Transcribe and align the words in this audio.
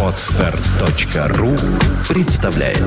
Отстар.ру 0.00 1.56
представляет 2.08 2.78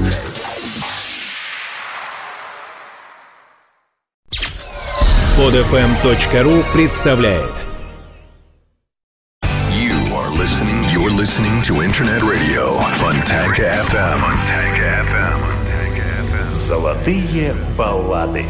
Подфм.ру 5.35 6.63
представляет 6.73 7.51
You 9.73 9.91
are 10.15 10.29
listening. 10.37 10.81
You're 10.89 11.11
listening 11.11 11.61
to 11.63 11.81
Internet 11.83 12.23
Radio 12.23 12.79
Fontanka 12.95 13.83
FM. 13.89 14.21
Fontanka 14.21 15.03
FM. 15.03 16.49
Золотые 16.49 17.53
баллады. 17.77 18.45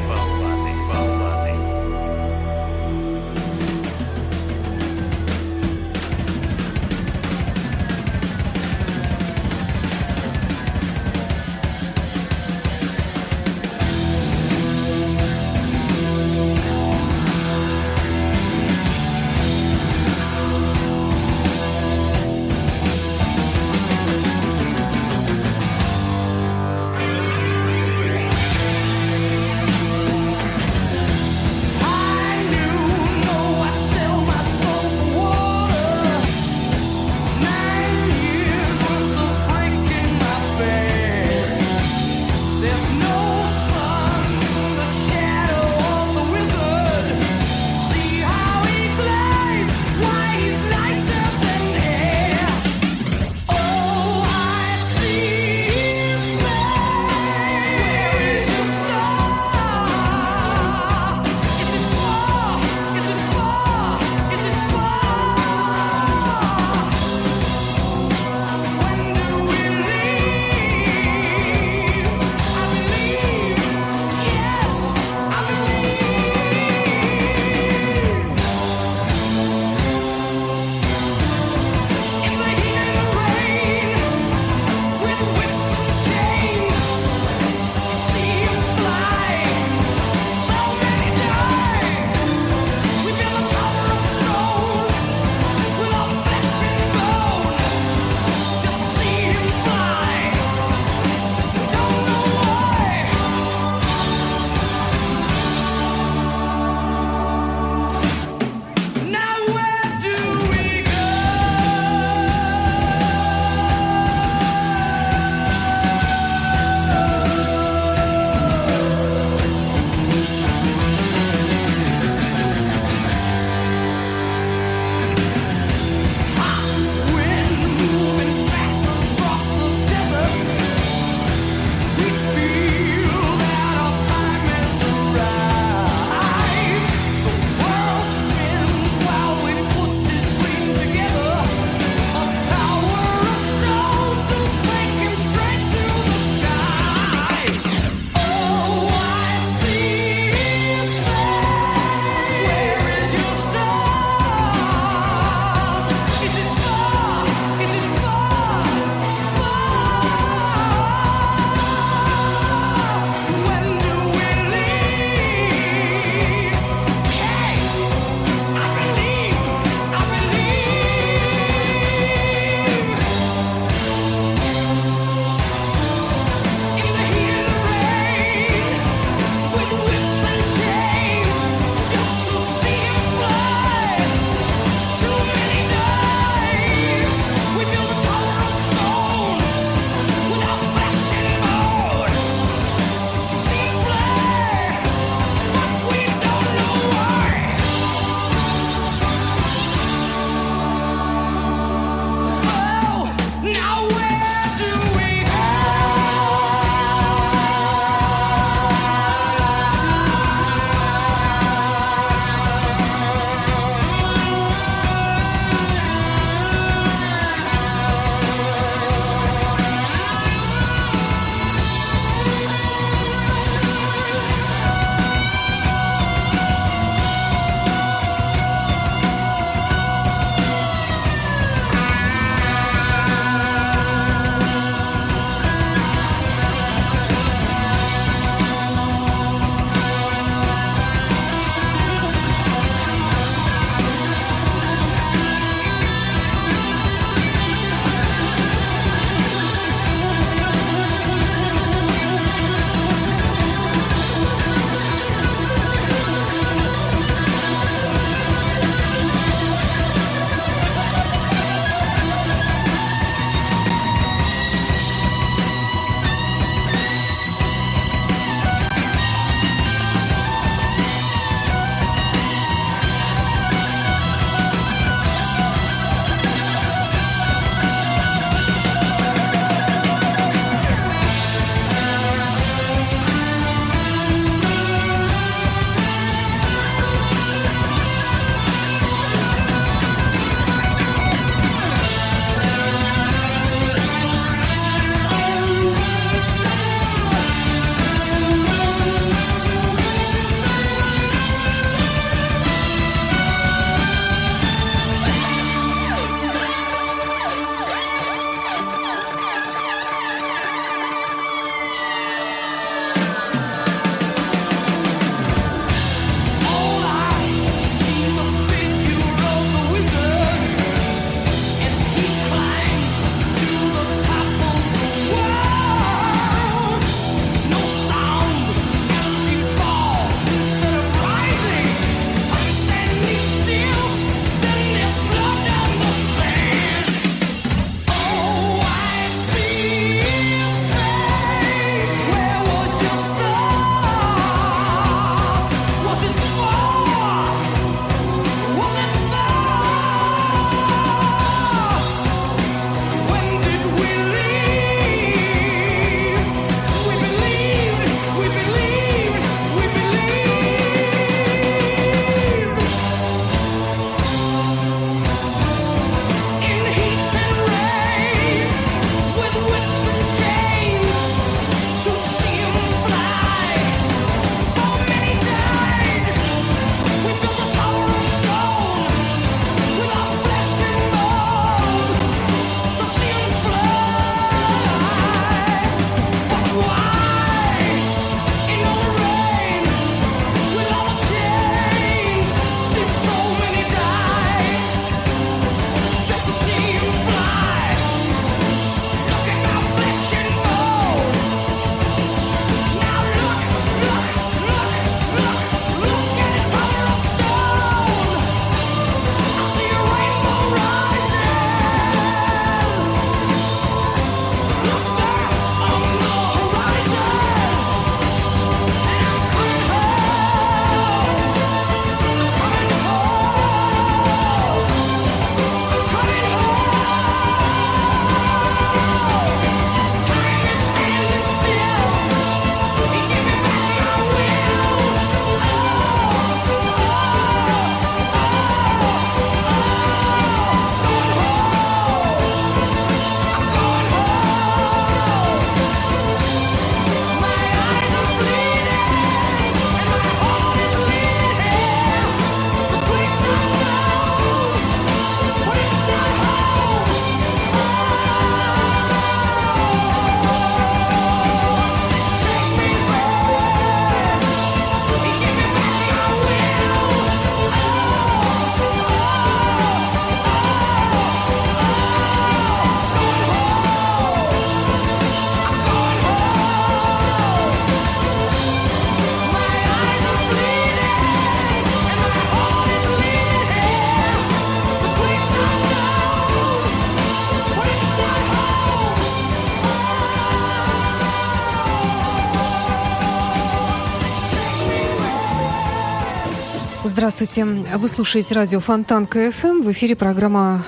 Здравствуйте. 497.09 497.45
Вы 497.45 497.87
слушаете 497.87 498.33
радио 498.33 498.59
Фонтан 498.59 499.05
КФМ. 499.05 499.61
В 499.61 499.71
эфире 499.71 499.95
программа 499.95 500.65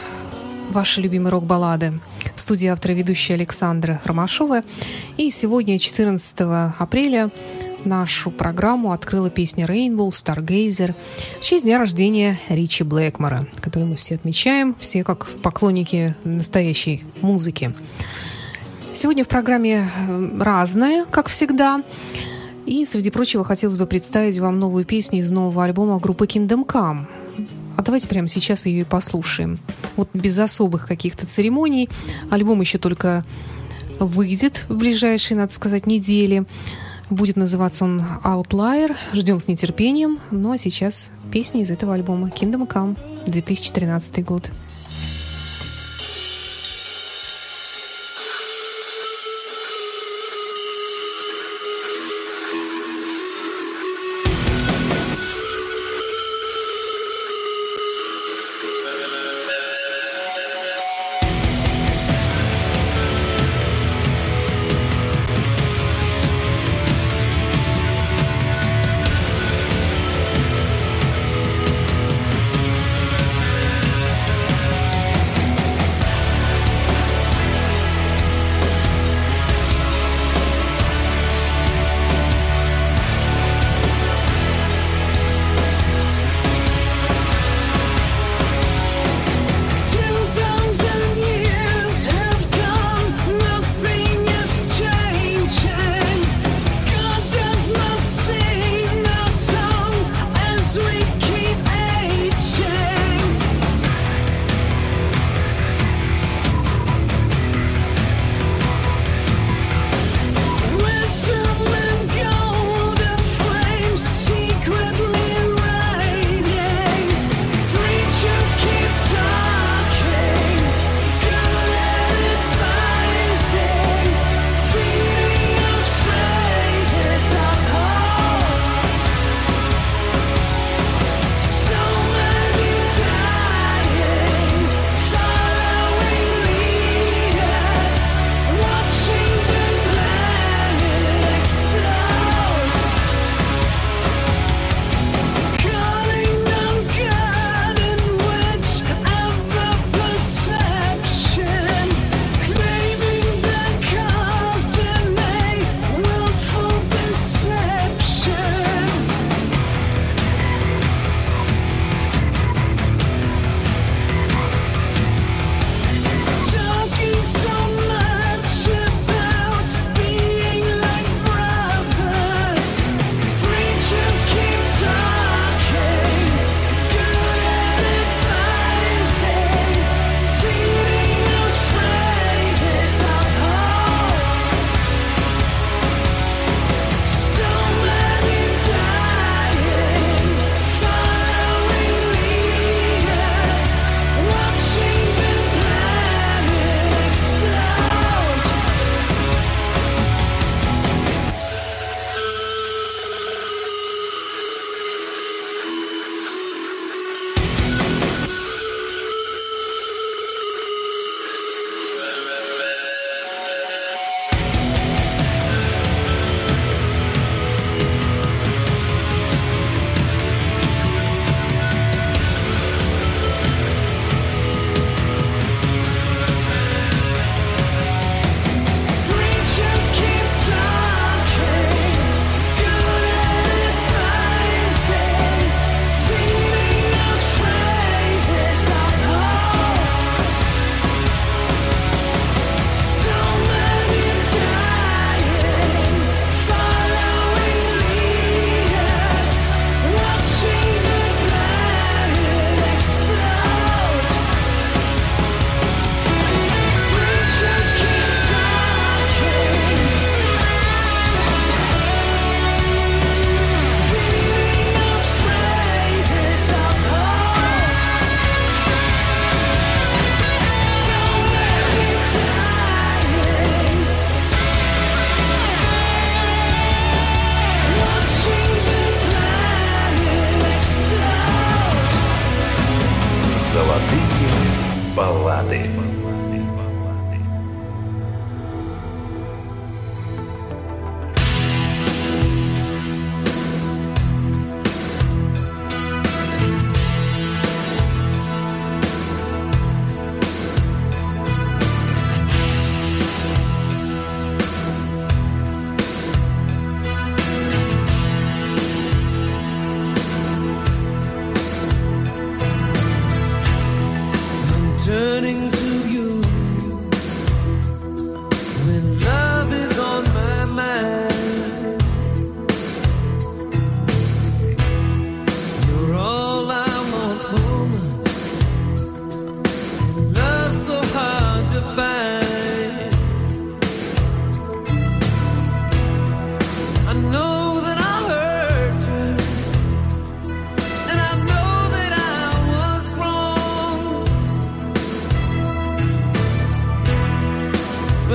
«Ваши 0.69 1.01
любимые 1.01 1.33
рок-баллады». 1.33 1.99
В 2.33 2.39
студии 2.39 2.67
автора 2.67 2.93
ведущая 2.93 3.33
Александра 3.33 3.99
Ромашова. 4.05 4.61
И 5.17 5.31
сегодня, 5.31 5.77
14 5.77 6.39
апреля, 6.79 7.29
нашу 7.83 8.31
программу 8.31 8.93
открыла 8.93 9.29
песня 9.29 9.65
Rainbow 9.65 10.11
Stargazer 10.11 10.95
в 11.41 11.43
честь 11.43 11.65
дня 11.65 11.77
рождения 11.77 12.39
Ричи 12.47 12.85
Блэкмора, 12.85 13.45
который 13.59 13.83
мы 13.83 13.97
все 13.97 14.15
отмечаем, 14.15 14.77
все 14.79 15.03
как 15.03 15.25
поклонники 15.43 16.15
настоящей 16.23 17.03
музыки. 17.19 17.75
Сегодня 18.93 19.25
в 19.25 19.27
программе 19.27 19.89
э, 20.07 20.39
разное, 20.39 21.05
как 21.11 21.27
всегда. 21.27 21.83
И, 22.69 22.85
среди 22.85 23.09
прочего, 23.09 23.43
хотелось 23.43 23.77
бы 23.77 23.87
представить 23.87 24.37
вам 24.37 24.59
новую 24.59 24.85
песню 24.85 25.21
из 25.21 25.31
нового 25.31 25.63
альбома 25.63 25.97
группы 25.97 26.27
Kingdom 26.27 26.67
Come. 26.67 27.07
А 27.75 27.81
давайте 27.81 28.07
прямо 28.07 28.27
сейчас 28.27 28.67
ее 28.67 28.81
и 28.81 28.83
послушаем. 28.83 29.57
Вот 29.95 30.07
без 30.13 30.37
особых 30.37 30.85
каких-то 30.85 31.25
церемоний. 31.25 31.89
Альбом 32.29 32.61
еще 32.61 32.77
только 32.77 33.25
выйдет 33.99 34.67
в 34.69 34.75
ближайшие, 34.75 35.35
надо 35.35 35.51
сказать, 35.51 35.87
недели. 35.87 36.43
Будет 37.09 37.37
называться 37.37 37.85
он 37.85 38.03
Outlier. 38.23 38.95
Ждем 39.13 39.39
с 39.39 39.47
нетерпением. 39.47 40.19
Ну 40.29 40.51
а 40.51 40.59
сейчас 40.59 41.09
песни 41.31 41.63
из 41.63 41.71
этого 41.71 41.95
альбома 41.95 42.27
Kingdom 42.27 42.67
Come 42.67 42.95
2013 43.25 44.23
год. 44.23 44.51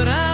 but 0.04 0.12
I 0.12 0.34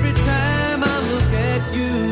every 0.00 0.12
time 0.12 0.80
I 0.82 0.96
look 1.12 1.32
at 1.34 1.74
you. 1.74 2.09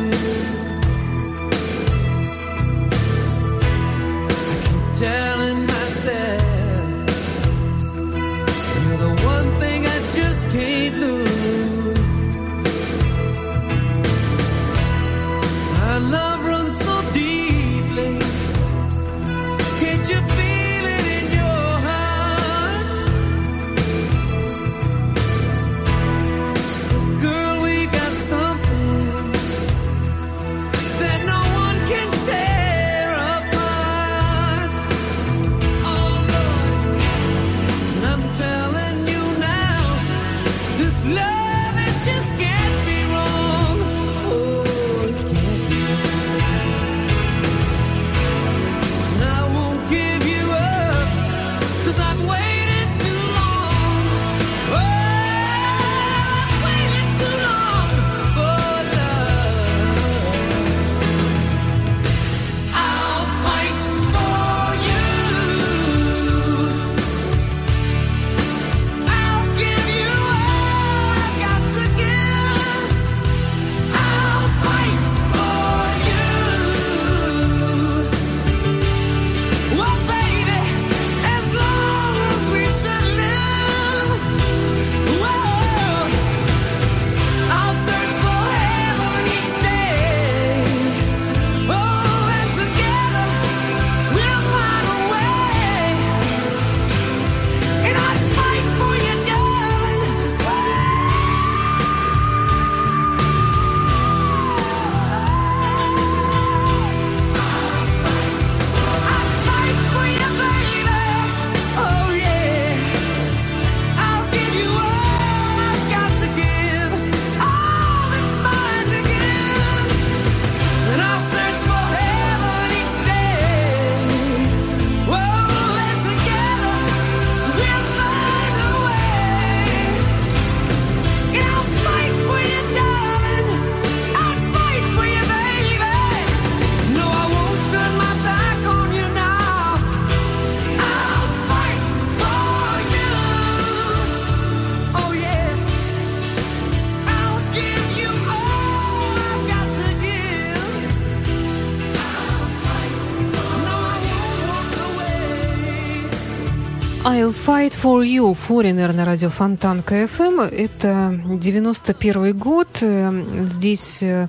Fight 157.49 157.73
For 157.81 158.05
You, 158.05 158.37
Foreigner 158.37 158.93
на 158.93 159.05
радио 159.05 159.29
Фонтан 159.29 159.81
КФМ. 159.81 160.39
Это 160.39 161.19
91 161.25 162.37
год. 162.37 162.67
Здесь 162.77 164.03
э, 164.03 164.27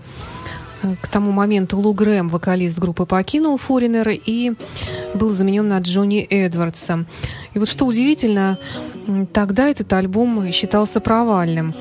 к 1.02 1.08
тому 1.08 1.30
моменту 1.30 1.78
Лу 1.78 1.92
Грэм, 1.92 2.30
вокалист 2.30 2.78
группы, 2.78 3.04
покинул 3.04 3.58
Foreigner 3.58 4.18
и 4.24 4.54
был 5.12 5.32
заменен 5.32 5.68
на 5.68 5.80
Джонни 5.80 6.22
Эдвардса. 6.22 7.04
И 7.52 7.58
вот 7.58 7.68
что 7.68 7.84
удивительно, 7.84 8.58
тогда 9.34 9.68
этот 9.68 9.92
альбом 9.92 10.50
считался 10.50 11.00
провальным. 11.00 11.74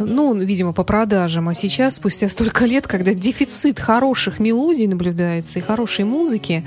Ну, 0.00 0.34
видимо, 0.34 0.72
по 0.72 0.82
продажам. 0.82 1.48
А 1.48 1.54
сейчас, 1.54 1.94
спустя 1.94 2.28
столько 2.28 2.66
лет, 2.66 2.88
когда 2.88 3.14
дефицит 3.14 3.78
хороших 3.78 4.40
мелодий 4.40 4.88
наблюдается 4.88 5.60
и 5.60 5.62
хорошей 5.62 6.04
музыки, 6.04 6.64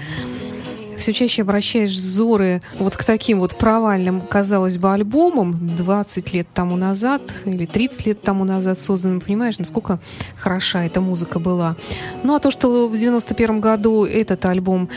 все 0.97 1.13
чаще 1.13 1.41
обращаешь 1.41 1.91
взоры 1.91 2.61
вот 2.79 2.97
к 2.97 3.03
таким 3.03 3.39
вот 3.39 3.55
провальным, 3.55 4.21
казалось 4.21 4.77
бы, 4.77 4.93
альбомам 4.93 5.75
20 5.77 6.33
лет 6.33 6.47
тому 6.53 6.75
назад 6.75 7.21
или 7.45 7.65
30 7.65 8.07
лет 8.07 8.21
тому 8.21 8.43
назад 8.43 8.79
созданным, 8.79 9.21
понимаешь, 9.21 9.57
насколько 9.57 9.99
хороша 10.35 10.83
эта 10.83 11.01
музыка 11.01 11.39
была. 11.39 11.75
Ну, 12.23 12.35
а 12.35 12.39
то, 12.39 12.51
что 12.51 12.87
в 12.87 12.97
91 12.97 13.59
году 13.59 14.05
этот 14.05 14.45
альбом 14.45 14.89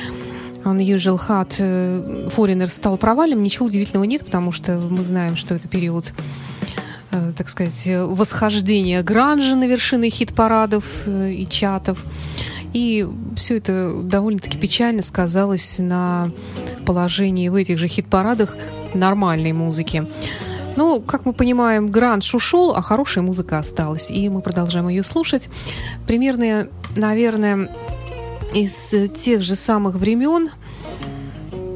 Unusual 0.65 1.21
Hot 1.29 1.57
э, 1.59 2.29
Foreigner 2.35 2.69
стал 2.69 2.97
провалом, 2.99 3.43
ничего 3.43 3.67
удивительного 3.67 4.05
нет, 4.05 4.25
потому 4.25 4.53
что 4.53 4.79
мы 4.79 5.05
знаем, 5.05 5.37
что 5.37 5.55
это 5.55 5.69
период 5.69 6.13
э, 7.11 7.33
так 7.37 7.49
сказать, 7.49 7.89
восхождения 7.89 9.03
гранжа 9.03 9.55
на 9.55 9.67
вершины 9.67 10.11
хит-парадов 10.11 10.85
э, 11.07 11.33
и 11.33 11.47
чатов. 11.47 12.05
И 12.73 13.07
все 13.37 13.57
это 13.57 14.03
довольно-таки 14.03 14.59
печально 14.59 15.03
сказалось 15.03 15.79
на 15.79 16.31
положении 16.87 17.49
в 17.49 17.55
этих 17.55 17.79
же 17.79 17.89
хит-парадах 17.89 18.57
нормальной 18.95 19.53
музыки. 19.53 20.07
Ну, 20.77 21.01
как 21.01 21.27
мы 21.27 21.33
понимаем, 21.33 21.91
гранж 21.91 22.35
ушел, 22.35 22.75
а 22.75 22.83
хорошая 22.83 23.25
музыка 23.25 23.59
осталась. 23.59 24.11
И 24.11 24.29
мы 24.29 24.43
продолжаем 24.43 24.89
ее 24.89 25.03
слушать. 25.03 25.49
Примерно, 26.07 26.69
наверное, 26.97 27.69
из 28.55 28.95
тех 29.15 29.43
же 29.43 29.57
самых 29.57 29.97
времен 29.97 30.51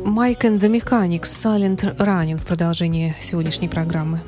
Mike 0.05 0.43
and 0.43 0.61
the 0.61 0.71
Mechanics 0.71 1.23
Silent 1.23 1.97
Running 1.97 2.39
в 2.39 2.47
продолжении 2.47 3.15
сегодняшней 3.21 3.69
программы. 3.69 4.21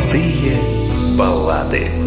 Золотые 0.00 0.56
баллады. 1.18 1.99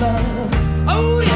love. 0.00 0.50
Oh. 0.88 1.29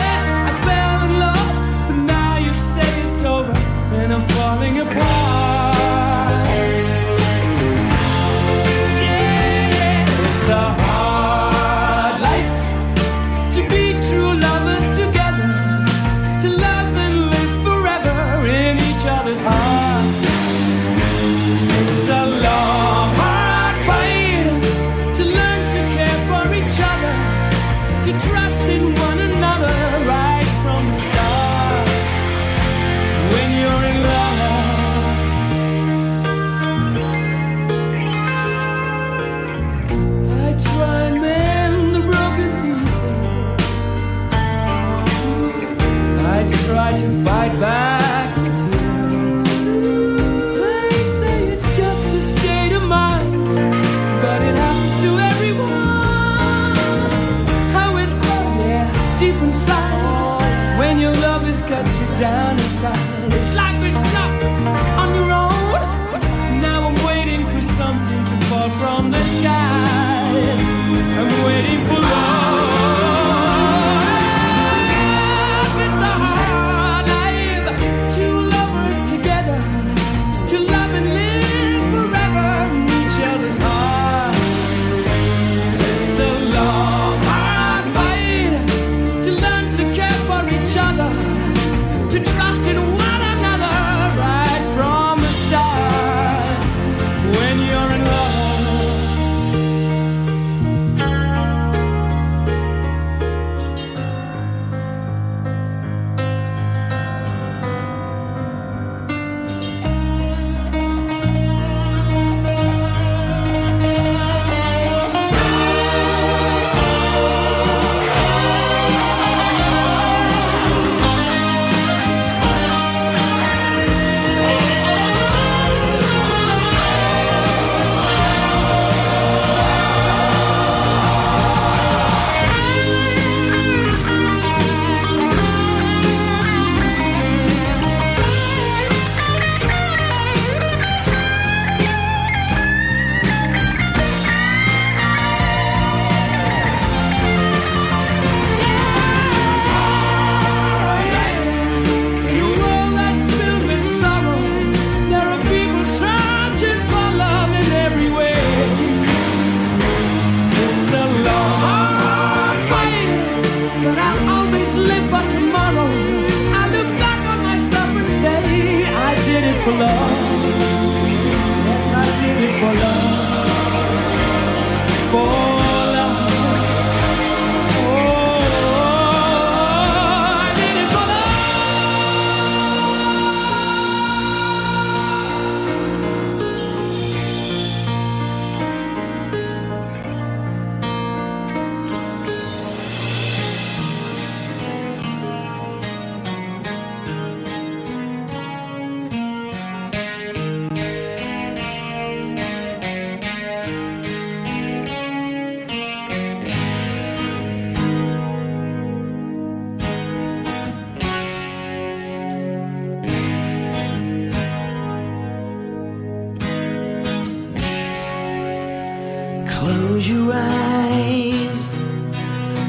Close 219.75 220.09
your 220.09 220.31
eyes 220.33 221.69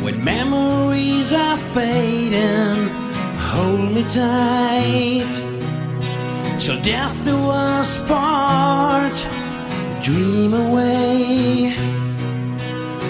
when 0.02 0.24
memories 0.24 1.32
are 1.32 1.58
fading. 1.76 2.90
Hold 3.52 3.92
me 3.94 4.04
tight 4.04 5.34
till 6.58 6.82
death 6.82 7.16
do 7.24 7.38
us 7.68 8.00
part. 8.08 9.18
Dream 10.02 10.56
away 10.56 11.76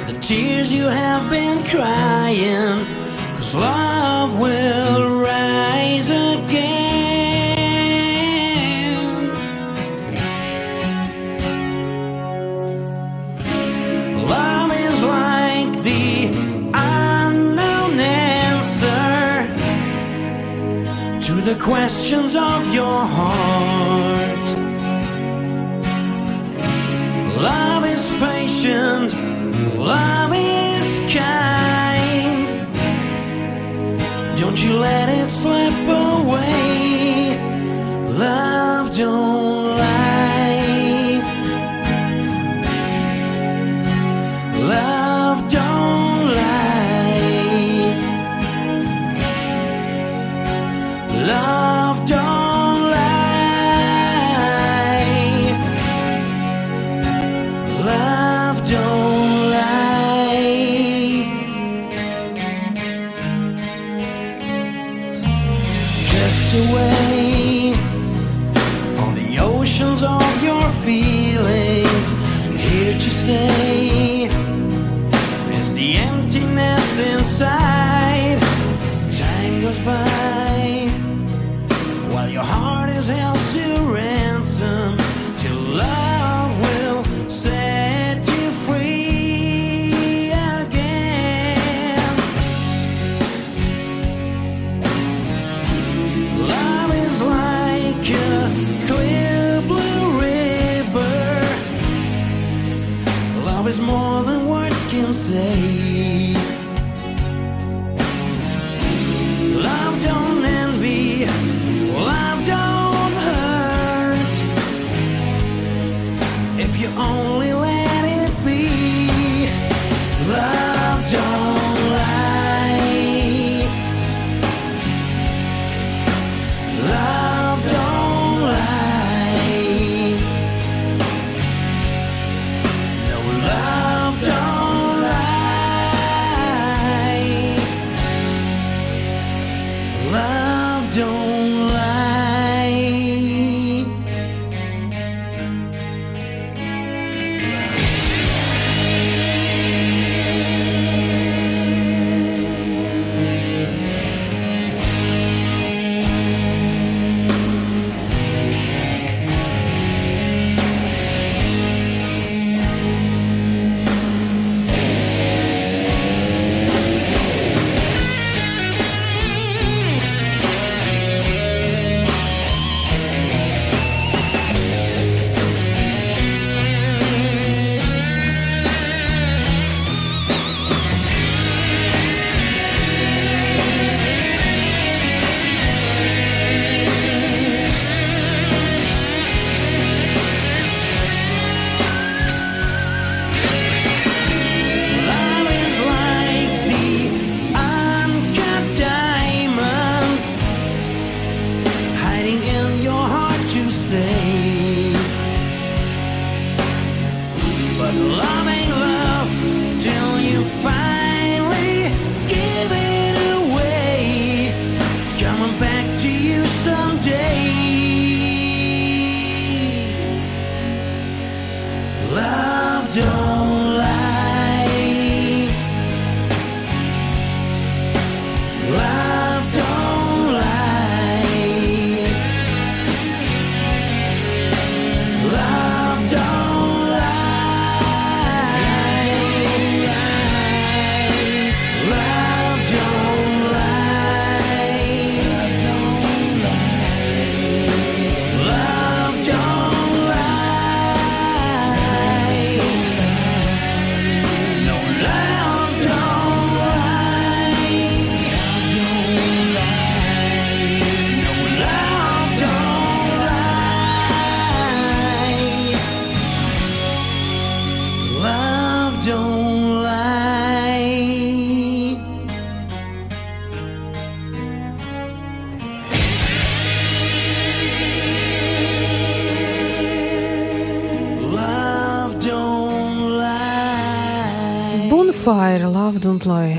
the 0.07 0.19
tears 0.19 0.73
you 0.73 0.83
have 0.83 1.29
been 1.29 1.63
crying, 1.63 2.85
cause 3.37 3.55
love 3.55 4.41
will. 4.41 5.24
Questions 22.05 22.35
of 22.35 22.75
your 22.75 23.14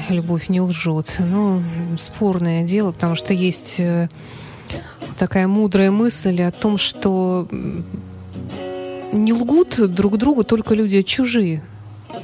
Любовь 0.11 0.49
не 0.49 0.61
лжет. 0.61 1.17
Ну, 1.19 1.63
спорное 1.99 2.65
дело, 2.65 2.93
потому 2.93 3.17
что 3.17 3.35
есть 3.35 3.77
э, 3.79 4.09
такая 5.19 5.47
мудрая 5.47 5.91
мысль 5.91 6.43
о 6.43 6.51
том, 6.51 6.79
что 6.79 7.49
не 9.13 9.33
лгут 9.33 9.81
друг 9.95 10.19
другу 10.19 10.45
только 10.45 10.75
люди 10.75 11.03
чужие 11.03 11.63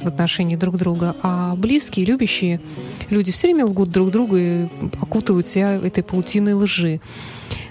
в 0.01 0.07
отношении 0.07 0.55
друг 0.55 0.77
друга, 0.77 1.15
а 1.21 1.55
близкие, 1.55 2.05
любящие 2.05 2.61
люди 3.09 3.31
все 3.31 3.47
время 3.47 3.65
лгут 3.65 3.91
друг 3.91 4.11
другу 4.11 4.37
и 4.37 4.65
окутывают 5.01 5.47
себя 5.47 5.73
этой 5.75 6.03
паутиной 6.03 6.53
лжи. 6.53 6.99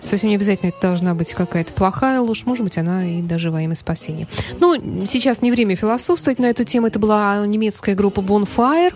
Совсем 0.05 0.31
не 0.31 0.37
обязательно 0.37 0.71
это 0.71 0.81
должна 0.81 1.15
быть 1.15 1.33
какая-то 1.33 1.73
плохая 1.73 2.21
ложь, 2.21 2.43
может 2.45 2.65
быть, 2.65 2.79
она 2.79 3.07
и 3.07 3.23
даже 3.23 3.51
во 3.51 3.63
имя 3.63 3.75
спасения. 3.75 4.27
Но 4.59 4.77
сейчас 5.07 5.43
не 5.43 5.51
время 5.51 5.77
философствовать 5.77 6.39
на 6.39 6.47
эту 6.47 6.65
тему. 6.65 6.89
Это 6.89 6.99
была 6.99 7.47
немецкая 7.47 7.95
группа 7.95 8.21
Bonfire 8.21 8.95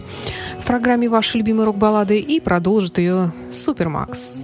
в 0.60 0.66
программе 0.66 1.08
«Ваши 1.08 1.38
любимые 1.38 1.66
рок-баллады» 1.66 2.18
и 2.18 2.40
продолжит 2.40 2.98
ее 2.98 3.32
Супермакс. 3.52 4.40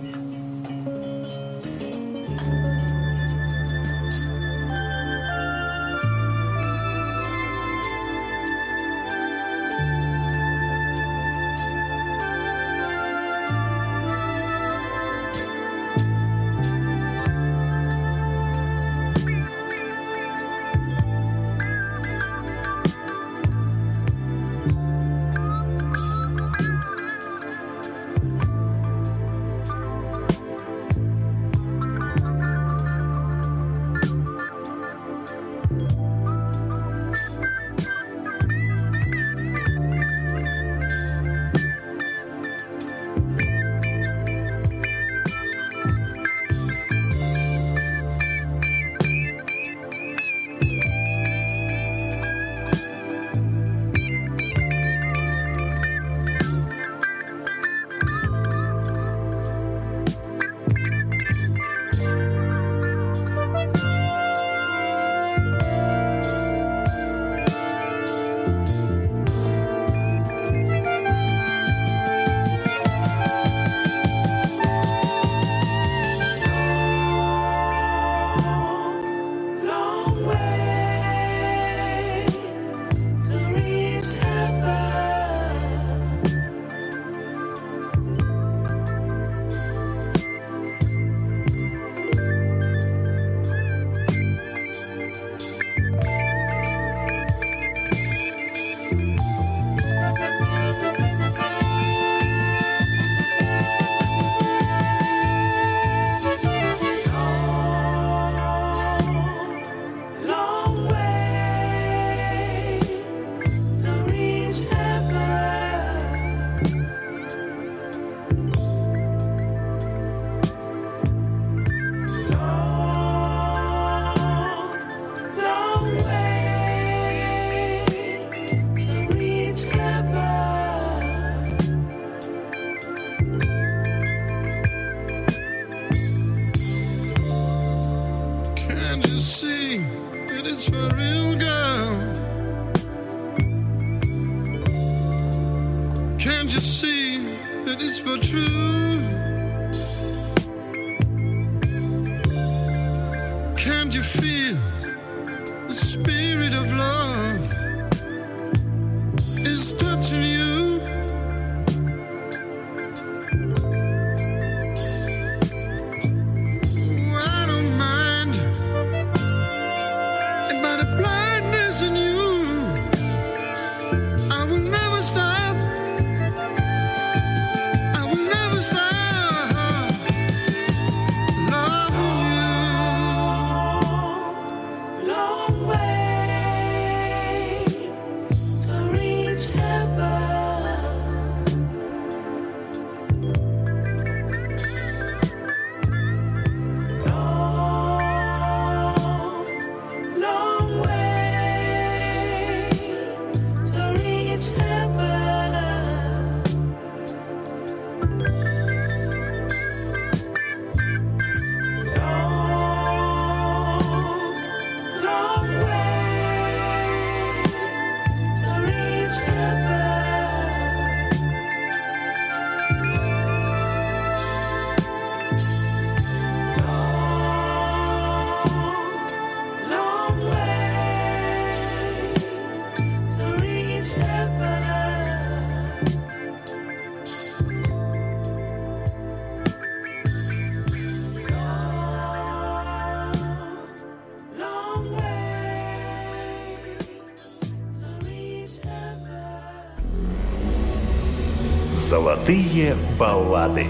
Золотые 252.23 252.77
баллады. 253.01 253.67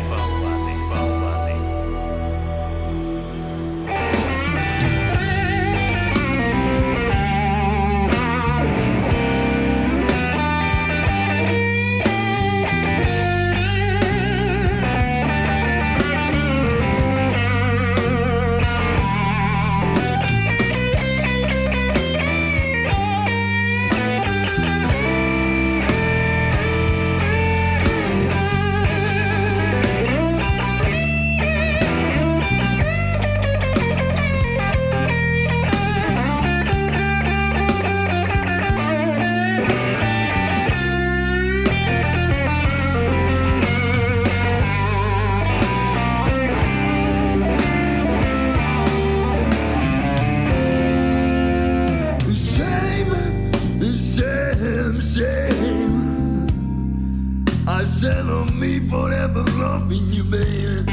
I 57.83 57.85
on 58.31 58.61
me 58.61 58.79
forever 58.79 59.43
loving 59.59 60.13
you, 60.13 60.23
baby. 60.23 60.92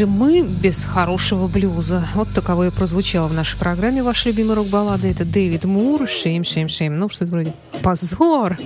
Же 0.00 0.06
мы 0.06 0.40
без 0.40 0.86
хорошего 0.86 1.46
блюза? 1.46 2.06
Вот 2.14 2.28
таковое 2.34 2.70
прозвучало 2.70 3.26
в 3.28 3.34
нашей 3.34 3.58
программе 3.58 4.02
«Ваши 4.02 4.30
любимые 4.30 4.54
рок-баллады». 4.54 5.10
Это 5.10 5.26
Дэвид 5.26 5.64
Мур, 5.64 6.08
«Шейм, 6.08 6.42
шейм, 6.42 6.70
шейм». 6.70 6.98
Ну, 6.98 7.10
что-то 7.10 7.30
вроде 7.30 7.52
«Позор». 7.82 8.56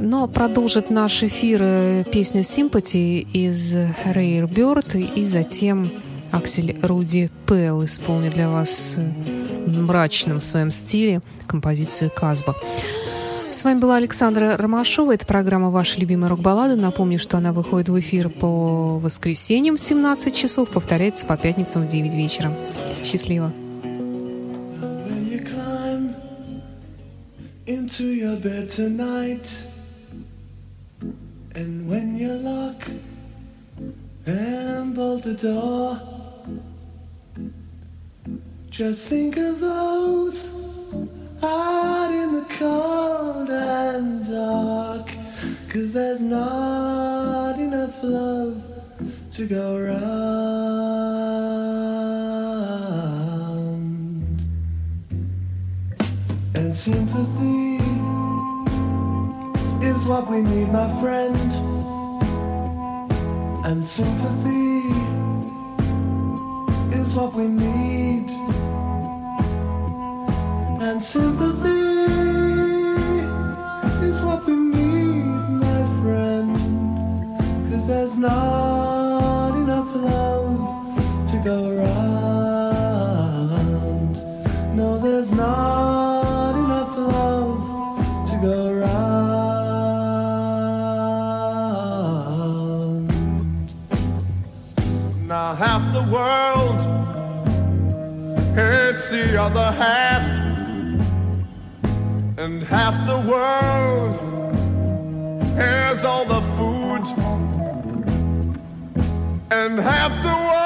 Но 0.00 0.28
продолжит 0.28 0.88
наш 0.88 1.22
эфир 1.24 1.60
э, 1.62 2.04
песня 2.10 2.40
«Sympathy» 2.40 3.20
из 3.20 3.76
Rare 3.76 4.48
Bird, 4.48 4.98
и 4.98 5.26
затем 5.26 5.92
Аксель 6.30 6.78
Руди 6.82 7.30
Пэл 7.44 7.84
исполнит 7.84 8.32
для 8.32 8.48
вас 8.48 8.94
э, 8.96 9.12
в 9.66 9.78
мрачном 9.78 10.40
своем 10.40 10.70
стиле 10.70 11.20
композицию 11.46 12.10
«Казба». 12.16 12.56
С 13.52 13.64
вами 13.64 13.80
была 13.80 13.96
Александра 13.96 14.56
Ромашова. 14.56 15.12
Это 15.12 15.26
программа 15.26 15.68
«Ваши 15.68 16.00
любимые 16.00 16.30
рок-баллады». 16.30 16.74
Напомню, 16.74 17.18
что 17.18 17.36
она 17.36 17.52
выходит 17.52 17.90
в 17.90 18.00
эфир 18.00 18.30
по 18.30 18.98
воскресеньям 18.98 19.76
в 19.76 19.80
17 19.80 20.34
часов, 20.34 20.70
повторяется 20.70 21.26
по 21.26 21.36
пятницам 21.36 21.82
в 21.82 21.86
9 21.86 22.14
вечера. 22.14 22.50
Счастливо! 23.04 23.52
Just 38.70 39.06
think 39.06 39.36
of 39.36 39.60
those 39.60 40.71
out 41.44 42.12
in 42.12 42.32
the 42.32 42.44
cold 42.58 43.50
and 43.50 44.28
dark, 44.28 45.10
cause 45.68 45.92
there's 45.92 46.20
not 46.20 47.58
enough 47.58 48.02
love 48.02 48.62
to 49.32 49.46
go 49.46 49.78
round. 49.78 50.12
And 56.54 56.74
sympathy 56.74 57.78
is 59.84 60.06
what 60.06 60.30
we 60.30 60.42
need, 60.42 60.68
my 60.72 61.00
friend. 61.00 61.36
And 63.64 63.84
sympathy 63.84 64.90
is 66.96 67.14
what 67.14 67.34
we 67.34 67.48
need. 67.48 68.41
And 70.84 71.00
sympathy 71.00 71.68
is 74.04 74.24
what 74.24 74.44
we 74.46 74.54
need, 74.56 75.24
my 75.62 75.82
friend. 76.02 76.56
Cause 77.70 77.86
there's 77.86 78.16
not 78.18 79.54
enough 79.62 79.94
love 79.94 80.58
to 81.30 81.36
go 81.44 81.68
around. 81.70 82.02
No, 84.76 84.98
there's 84.98 85.30
not 85.30 86.56
enough 86.64 86.96
love 86.98 87.60
to 88.30 88.36
go 88.42 88.66
around. 88.74 89.12
Now 95.28 95.54
half 95.54 95.92
the 95.94 96.02
world 96.12 96.80
hates 98.54 99.08
the 99.08 99.40
other 99.40 99.72
half, 99.72 100.11
and 102.42 102.64
half 102.64 103.06
the 103.06 103.20
world 103.30 104.16
has 105.54 106.04
all 106.04 106.24
the 106.24 106.40
food, 106.56 107.04
and 109.52 109.78
half 109.78 110.10
the 110.24 110.36
world 110.46 110.61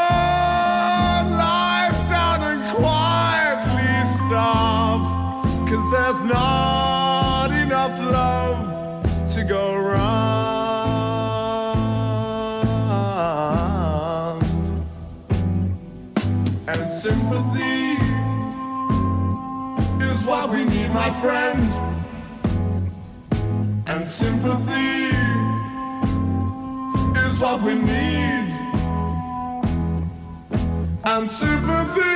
my 21.07 21.21
friend. 21.21 21.63
And 23.87 24.09
sympathy 24.09 25.15
is 27.25 27.39
what 27.39 27.63
we 27.63 27.75
need. 27.75 28.49
And 31.05 31.31
sympathy 31.31 32.16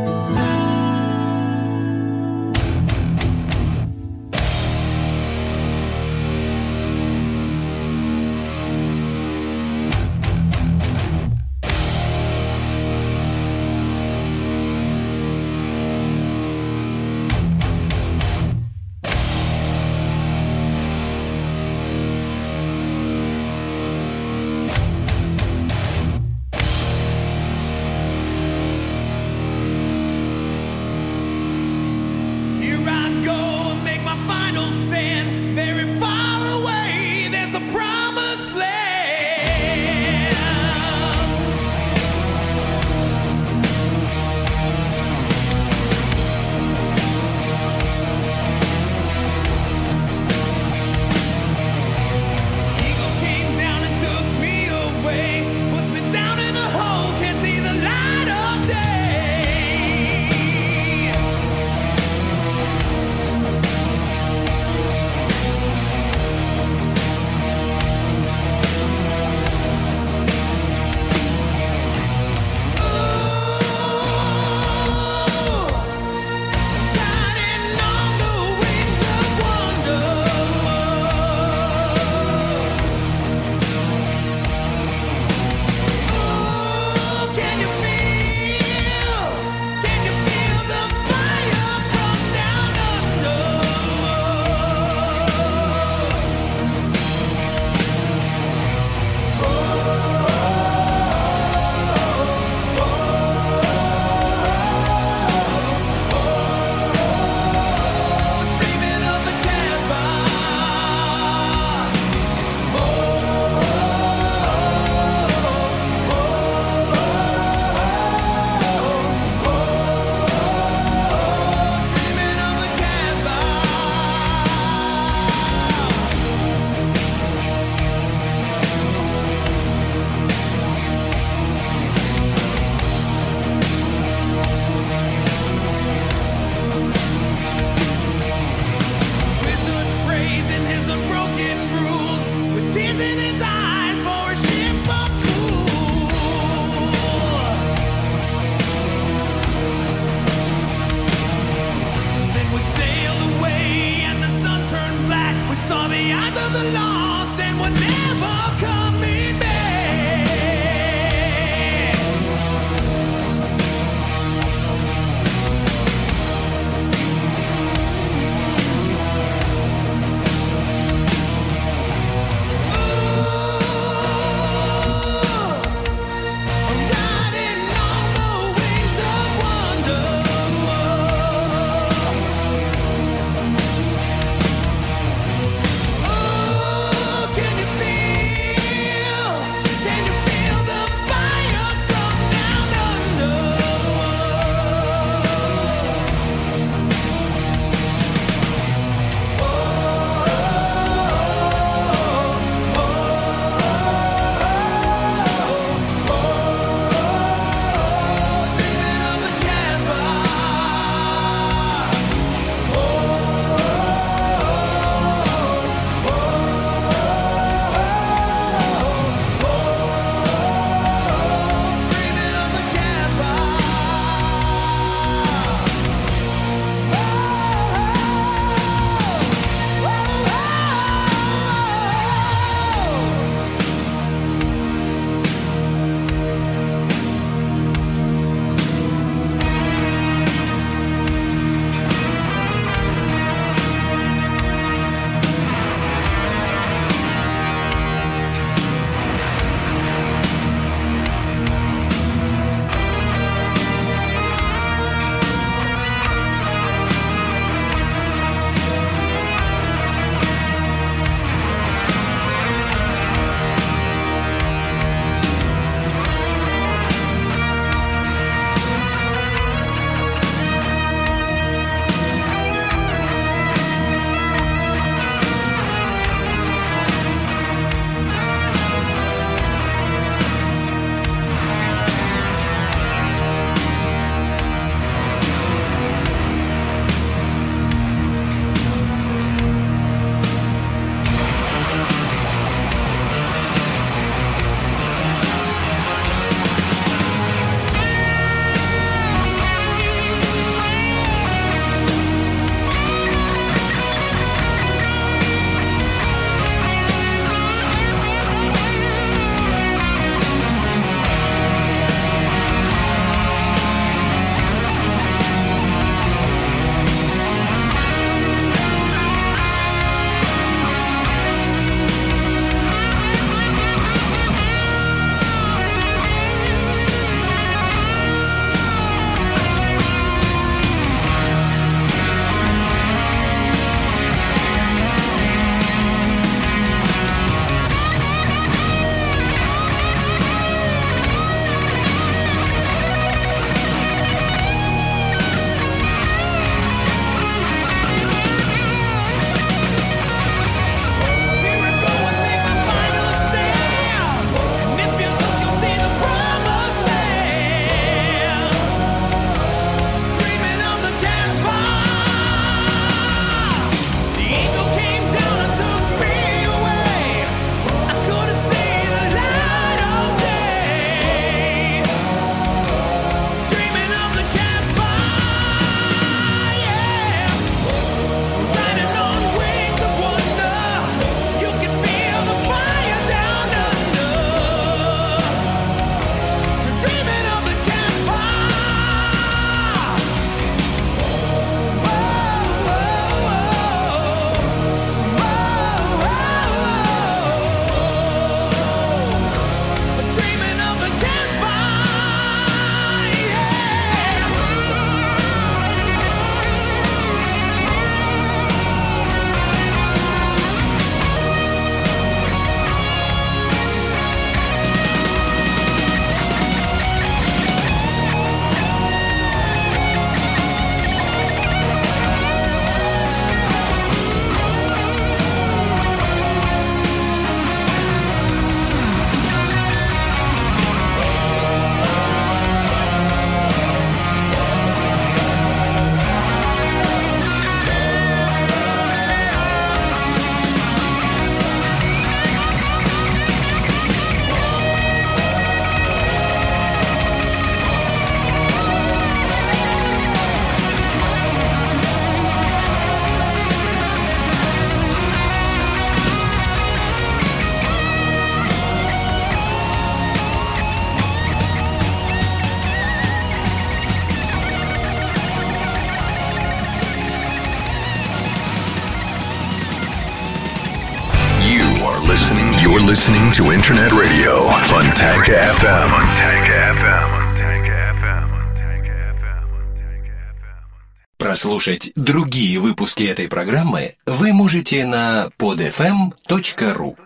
выпуски 482.91 483.03
этой 483.03 483.29
программы 483.29 483.95
вы 484.05 484.33
можете 484.33 484.85
на 484.85 485.29
podfm.ru. 485.37 486.97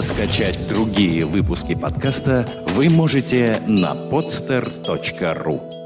Скачать 0.00 0.68
другие 0.68 1.26
выпуски 1.26 1.74
подкаста 1.74 2.48
вы 2.68 2.88
можете 2.88 3.60
на 3.66 3.92
podster.ru. 3.92 5.77